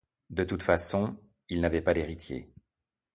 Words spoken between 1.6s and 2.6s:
n'avait pas d'héritier.